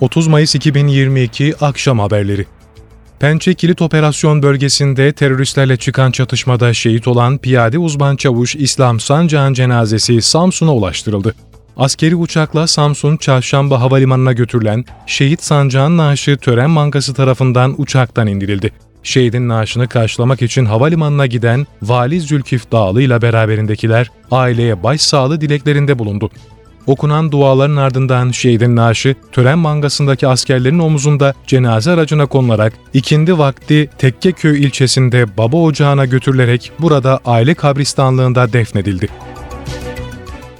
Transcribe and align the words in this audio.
30 0.00 0.26
Mayıs 0.26 0.54
2022 0.54 1.54
Akşam 1.60 1.98
Haberleri 1.98 2.46
Pençe 3.18 3.54
Kilit 3.54 3.82
Operasyon 3.82 4.42
Bölgesi'nde 4.42 5.12
teröristlerle 5.12 5.76
çıkan 5.76 6.10
çatışmada 6.10 6.74
şehit 6.74 7.08
olan 7.08 7.38
piyade 7.38 7.78
uzman 7.78 8.16
çavuş 8.16 8.56
İslam 8.56 9.00
Sancağ'ın 9.00 9.54
cenazesi 9.54 10.22
Samsun'a 10.22 10.74
ulaştırıldı. 10.74 11.34
Askeri 11.76 12.16
uçakla 12.16 12.66
Samsun 12.66 13.16
Çarşamba 13.16 13.80
Havalimanı'na 13.80 14.32
götürülen 14.32 14.84
şehit 15.06 15.42
Sancağ'ın 15.42 15.96
naaşı 15.96 16.36
tören 16.36 16.76
bankası 16.76 17.14
tarafından 17.14 17.74
uçaktan 17.78 18.26
indirildi. 18.26 18.72
Şehidin 19.02 19.48
naaşını 19.48 19.88
karşılamak 19.88 20.42
için 20.42 20.64
havalimanına 20.64 21.26
giden 21.26 21.66
Vali 21.82 22.20
Zülkif 22.20 22.72
Dağlı 22.72 23.02
ile 23.02 23.22
beraberindekiler 23.22 24.10
aileye 24.30 24.82
başsağlığı 24.82 25.40
dileklerinde 25.40 25.98
bulundu. 25.98 26.30
Okunan 26.86 27.32
duaların 27.32 27.76
ardından 27.76 28.30
şehidin 28.30 28.76
naaşı 28.76 29.14
tören 29.32 29.58
mangasındaki 29.58 30.28
askerlerin 30.28 30.78
omuzunda 30.78 31.34
cenaze 31.46 31.90
aracına 31.90 32.26
konularak 32.26 32.72
ikindi 32.94 33.38
vakti 33.38 33.90
Tekkeköy 33.98 34.64
ilçesinde 34.64 35.36
baba 35.36 35.56
ocağına 35.56 36.04
götürülerek 36.04 36.72
burada 36.78 37.20
aile 37.24 37.54
kabristanlığında 37.54 38.52
defnedildi. 38.52 39.08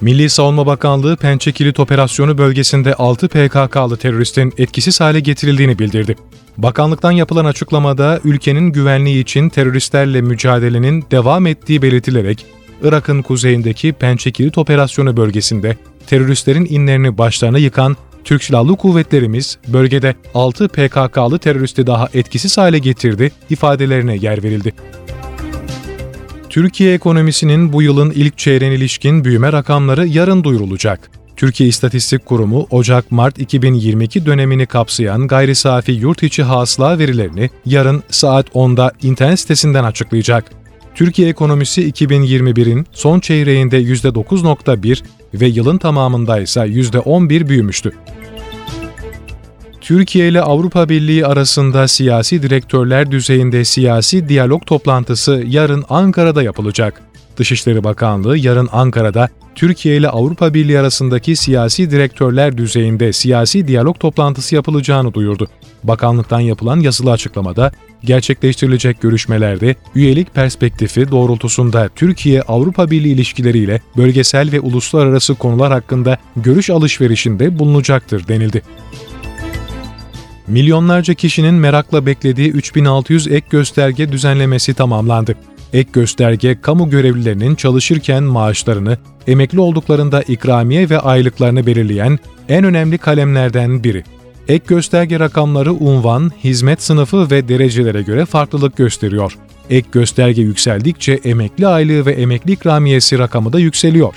Milli 0.00 0.30
Savunma 0.30 0.66
Bakanlığı 0.66 1.16
Pençe 1.16 1.52
Kilit 1.52 1.80
Operasyonu 1.80 2.38
bölgesinde 2.38 2.94
6 2.94 3.28
PKK'lı 3.28 3.96
teröristin 3.96 4.52
etkisiz 4.58 5.00
hale 5.00 5.20
getirildiğini 5.20 5.78
bildirdi. 5.78 6.16
Bakanlıktan 6.58 7.12
yapılan 7.12 7.44
açıklamada 7.44 8.20
ülkenin 8.24 8.72
güvenliği 8.72 9.22
için 9.22 9.48
teröristlerle 9.48 10.20
mücadelenin 10.20 11.04
devam 11.10 11.46
ettiği 11.46 11.82
belirtilerek 11.82 12.46
Irak'ın 12.82 13.22
kuzeyindeki 13.22 13.92
Pençe 13.92 14.30
Kilit 14.30 14.58
Operasyonu 14.58 15.16
bölgesinde 15.16 15.76
teröristlerin 16.10 16.66
inlerini 16.70 17.18
başlarına 17.18 17.58
yıkan 17.58 17.96
Türk 18.24 18.44
Silahlı 18.44 18.76
Kuvvetlerimiz 18.76 19.58
bölgede 19.68 20.14
6 20.34 20.68
PKK'lı 20.68 21.38
teröristi 21.38 21.86
daha 21.86 22.08
etkisiz 22.14 22.58
hale 22.58 22.78
getirdi 22.78 23.32
ifadelerine 23.50 24.16
yer 24.16 24.42
verildi. 24.42 24.72
Türkiye 26.48 26.94
ekonomisinin 26.94 27.72
bu 27.72 27.82
yılın 27.82 28.10
ilk 28.10 28.38
çeyreğine 28.38 28.74
ilişkin 28.74 29.24
büyüme 29.24 29.52
rakamları 29.52 30.06
yarın 30.06 30.44
duyurulacak. 30.44 31.10
Türkiye 31.36 31.68
İstatistik 31.68 32.26
Kurumu 32.26 32.66
Ocak-Mart 32.70 33.38
2022 33.38 34.26
dönemini 34.26 34.66
kapsayan 34.66 35.28
gayri 35.28 35.54
safi 35.54 35.92
yurt 35.92 36.22
içi 36.22 36.42
hasıla 36.42 36.98
verilerini 36.98 37.50
yarın 37.66 38.02
saat 38.10 38.48
10'da 38.48 38.92
internet 39.02 39.40
sitesinden 39.40 39.84
açıklayacak. 39.84 40.44
Türkiye 40.94 41.28
ekonomisi 41.28 41.90
2021'in 41.90 42.86
son 42.92 43.20
çeyreğinde 43.20 43.82
%9.1 43.82 45.02
ve 45.34 45.46
yılın 45.46 45.78
tamamında 45.78 46.40
ise 46.40 46.60
%11 46.60 47.48
büyümüştü. 47.48 47.92
Türkiye 49.80 50.28
ile 50.28 50.42
Avrupa 50.42 50.88
Birliği 50.88 51.26
arasında 51.26 51.88
siyasi 51.88 52.42
direktörler 52.42 53.10
düzeyinde 53.10 53.64
siyasi 53.64 54.28
diyalog 54.28 54.66
toplantısı 54.66 55.44
yarın 55.46 55.84
Ankara'da 55.88 56.42
yapılacak. 56.42 57.02
Dışişleri 57.36 57.84
Bakanlığı 57.84 58.38
yarın 58.38 58.68
Ankara'da 58.72 59.28
Türkiye 59.54 59.96
ile 59.96 60.08
Avrupa 60.08 60.54
Birliği 60.54 60.78
arasındaki 60.78 61.36
siyasi 61.36 61.90
direktörler 61.90 62.58
düzeyinde 62.58 63.12
siyasi 63.12 63.68
diyalog 63.68 64.00
toplantısı 64.00 64.54
yapılacağını 64.54 65.14
duyurdu. 65.14 65.48
Bakanlıktan 65.84 66.40
yapılan 66.40 66.80
yazılı 66.80 67.10
açıklamada 67.10 67.72
gerçekleştirilecek 68.04 69.00
görüşmelerde 69.00 69.74
üyelik 69.94 70.34
perspektifi 70.34 71.10
doğrultusunda 71.10 71.88
Türkiye-Avrupa 71.96 72.90
Birliği 72.90 73.12
ilişkileriyle 73.12 73.80
bölgesel 73.96 74.52
ve 74.52 74.60
uluslararası 74.60 75.34
konular 75.34 75.72
hakkında 75.72 76.18
görüş 76.36 76.70
alışverişinde 76.70 77.58
bulunacaktır 77.58 78.28
denildi. 78.28 78.62
Milyonlarca 80.46 81.14
kişinin 81.14 81.54
merakla 81.54 82.06
beklediği 82.06 82.50
3600 82.50 83.26
ek 83.26 83.46
gösterge 83.50 84.12
düzenlemesi 84.12 84.74
tamamlandı. 84.74 85.36
Ek 85.72 85.90
gösterge, 85.92 86.60
kamu 86.60 86.90
görevlilerinin 86.90 87.54
çalışırken 87.54 88.22
maaşlarını, 88.22 88.98
emekli 89.26 89.60
olduklarında 89.60 90.22
ikramiye 90.22 90.90
ve 90.90 90.98
aylıklarını 90.98 91.66
belirleyen 91.66 92.18
en 92.48 92.64
önemli 92.64 92.98
kalemlerden 92.98 93.84
biri. 93.84 94.04
Ek 94.48 94.64
gösterge 94.66 95.20
rakamları 95.20 95.72
unvan, 95.72 96.32
hizmet 96.44 96.82
sınıfı 96.82 97.30
ve 97.30 97.48
derecelere 97.48 98.02
göre 98.02 98.26
farklılık 98.26 98.76
gösteriyor. 98.76 99.36
Ek 99.70 99.88
gösterge 99.92 100.42
yükseldikçe 100.42 101.12
emekli 101.12 101.66
aylığı 101.66 102.06
ve 102.06 102.12
emekli 102.12 102.52
ikramiyesi 102.52 103.18
rakamı 103.18 103.52
da 103.52 103.60
yükseliyor. 103.60 104.14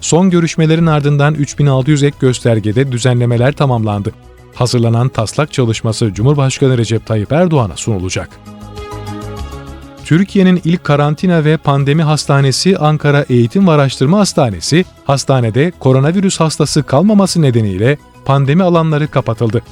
Son 0.00 0.30
görüşmelerin 0.30 0.86
ardından 0.86 1.34
3600 1.34 2.02
ek 2.02 2.16
göstergede 2.20 2.92
düzenlemeler 2.92 3.52
tamamlandı. 3.52 4.12
Hazırlanan 4.54 5.08
taslak 5.08 5.52
çalışması 5.52 6.14
Cumhurbaşkanı 6.14 6.78
Recep 6.78 7.06
Tayyip 7.06 7.32
Erdoğan'a 7.32 7.76
sunulacak. 7.76 8.28
Türkiye'nin 10.06 10.60
ilk 10.64 10.84
karantina 10.84 11.44
ve 11.44 11.56
pandemi 11.56 12.02
hastanesi 12.02 12.78
Ankara 12.78 13.24
Eğitim 13.28 13.66
ve 13.66 13.70
Araştırma 13.70 14.18
Hastanesi, 14.18 14.84
hastanede 15.04 15.72
koronavirüs 15.78 16.40
hastası 16.40 16.82
kalmaması 16.82 17.42
nedeniyle 17.42 17.98
pandemi 18.24 18.62
alanları 18.62 19.08
kapatıldı. 19.08 19.62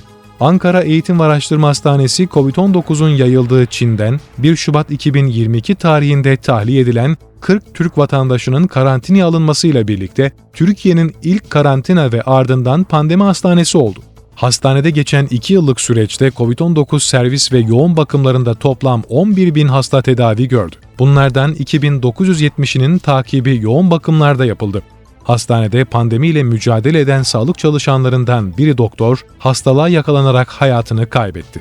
Ankara 0.40 0.82
Eğitim 0.82 1.20
ve 1.20 1.22
Araştırma 1.22 1.68
Hastanesi, 1.68 2.24
COVID-19'un 2.24 3.08
yayıldığı 3.08 3.66
Çin'den 3.66 4.20
1 4.38 4.56
Şubat 4.56 4.90
2022 4.90 5.74
tarihinde 5.74 6.36
tahliye 6.36 6.80
edilen 6.80 7.16
40 7.40 7.74
Türk 7.74 7.98
vatandaşının 7.98 8.66
karantinaya 8.66 9.26
alınmasıyla 9.26 9.88
birlikte 9.88 10.32
Türkiye'nin 10.52 11.14
ilk 11.22 11.50
karantina 11.50 12.12
ve 12.12 12.22
ardından 12.22 12.84
pandemi 12.84 13.22
hastanesi 13.22 13.78
oldu. 13.78 14.00
Hastanede 14.36 14.90
geçen 14.90 15.26
2 15.26 15.54
yıllık 15.54 15.80
süreçte 15.80 16.28
COVID-19 16.28 17.00
servis 17.00 17.52
ve 17.52 17.58
yoğun 17.58 17.96
bakımlarında 17.96 18.54
toplam 18.54 19.02
11 19.08 19.54
bin 19.54 19.68
hasta 19.68 20.02
tedavi 20.02 20.48
gördü. 20.48 20.76
Bunlardan 20.98 21.54
2970'inin 21.54 22.98
takibi 22.98 23.58
yoğun 23.62 23.90
bakımlarda 23.90 24.44
yapıldı. 24.44 24.82
Hastanede 25.22 25.84
pandemiyle 25.84 26.42
mücadele 26.42 27.00
eden 27.00 27.22
sağlık 27.22 27.58
çalışanlarından 27.58 28.56
biri 28.56 28.78
doktor, 28.78 29.24
hastalığa 29.38 29.88
yakalanarak 29.88 30.48
hayatını 30.48 31.10
kaybetti. 31.10 31.60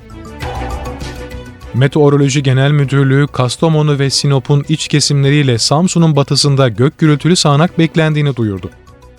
Meteoroloji 1.73 2.43
Genel 2.43 2.71
Müdürlüğü, 2.71 3.27
Kastamonu 3.27 3.99
ve 3.99 4.09
Sinop'un 4.09 4.65
iç 4.69 4.87
kesimleriyle 4.87 5.57
Samsun'un 5.57 6.15
batısında 6.15 6.69
gök 6.69 6.97
gürültülü 6.97 7.35
sağanak 7.35 7.79
beklendiğini 7.79 8.35
duyurdu. 8.35 8.69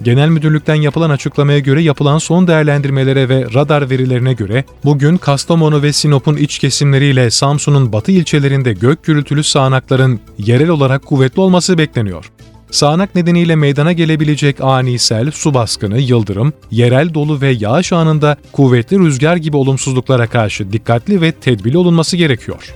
Genel 0.03 0.29
Müdürlükten 0.29 0.75
yapılan 0.75 1.11
açıklamaya 1.11 1.59
göre 1.59 1.83
yapılan 1.83 2.19
son 2.19 2.47
değerlendirmelere 2.47 3.29
ve 3.29 3.47
radar 3.55 3.91
verilerine 3.91 4.33
göre 4.33 4.65
bugün 4.85 5.17
Kastamonu 5.17 5.83
ve 5.83 5.93
Sinop'un 5.93 6.37
iç 6.37 6.59
kesimleriyle 6.59 7.31
Samsun'un 7.31 7.93
batı 7.93 8.13
ilçelerinde 8.13 8.73
gök 8.73 9.05
gürültülü 9.05 9.45
sağanakların 9.45 10.21
yerel 10.39 10.69
olarak 10.69 11.07
kuvvetli 11.07 11.41
olması 11.41 11.79
bekleniyor. 11.79 12.31
Sağanak 12.71 13.15
nedeniyle 13.15 13.57
meydana 13.57 13.93
gelebilecek 13.93 14.61
ani 14.61 14.99
sel, 14.99 15.31
su 15.31 15.55
baskını, 15.55 15.99
yıldırım, 15.99 16.53
yerel 16.71 17.15
dolu 17.15 17.41
ve 17.41 17.51
yağış 17.51 17.93
anında 17.93 18.37
kuvvetli 18.53 18.99
rüzgar 18.99 19.37
gibi 19.37 19.57
olumsuzluklara 19.57 20.27
karşı 20.27 20.73
dikkatli 20.73 21.21
ve 21.21 21.33
tedbirli 21.33 21.79
olunması 21.79 22.17
gerekiyor. 22.17 22.75